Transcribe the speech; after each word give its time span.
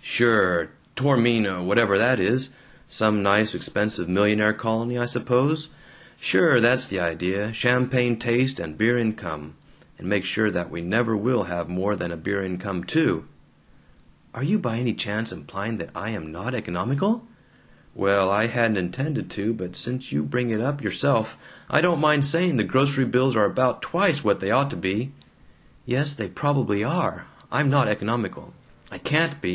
"Sure, 0.00 0.70
Tormina, 0.96 1.62
whatever 1.62 1.98
that 1.98 2.18
is 2.18 2.48
some 2.86 3.22
nice 3.22 3.54
expensive 3.54 4.08
millionaire 4.08 4.54
colony, 4.54 4.96
I 4.98 5.04
suppose. 5.04 5.68
Sure; 6.18 6.60
that's 6.60 6.86
the 6.86 6.98
idea; 6.98 7.52
champagne 7.52 8.18
taste 8.18 8.58
and 8.58 8.78
beer 8.78 8.96
income; 8.96 9.52
and 9.98 10.08
make 10.08 10.24
sure 10.24 10.50
that 10.50 10.70
we 10.70 10.80
never 10.80 11.14
will 11.14 11.42
have 11.42 11.68
more 11.68 11.94
than 11.94 12.10
a 12.10 12.16
beer 12.16 12.42
income, 12.42 12.84
too!" 12.84 13.26
"Are 14.34 14.42
you 14.42 14.58
by 14.58 14.78
any 14.78 14.94
chance 14.94 15.30
implying 15.30 15.76
that 15.76 15.90
I 15.94 16.08
am 16.08 16.32
not 16.32 16.54
economical?" 16.54 17.26
"Well, 17.94 18.30
I 18.30 18.46
hadn't 18.46 18.78
intended 18.78 19.28
to, 19.32 19.52
but 19.52 19.76
since 19.76 20.10
you 20.10 20.22
bring 20.22 20.48
it 20.48 20.60
up 20.62 20.80
yourself, 20.82 21.36
I 21.68 21.82
don't 21.82 22.00
mind 22.00 22.24
saying 22.24 22.56
the 22.56 22.64
grocery 22.64 23.04
bills 23.04 23.36
are 23.36 23.44
about 23.44 23.82
twice 23.82 24.24
what 24.24 24.40
they 24.40 24.50
ought 24.50 24.70
to 24.70 24.76
be." 24.76 25.12
"Yes, 25.84 26.14
they 26.14 26.28
probably 26.28 26.82
are. 26.82 27.26
I'm 27.50 27.68
not 27.68 27.88
economical. 27.88 28.54
I 28.90 28.96
can't 28.96 29.38
be. 29.42 29.50